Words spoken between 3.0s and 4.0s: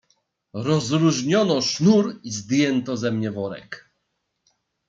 mnie worek."